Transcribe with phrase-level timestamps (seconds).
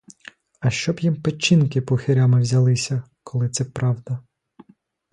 [0.59, 4.19] А щоб їм печінки пухирями взялися, коли це правда!